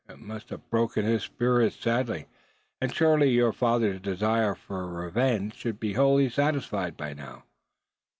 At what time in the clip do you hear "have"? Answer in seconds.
0.49-0.67